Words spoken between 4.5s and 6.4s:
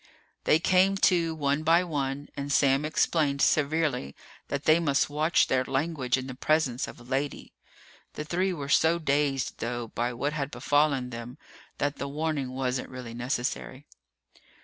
they must watch their language in the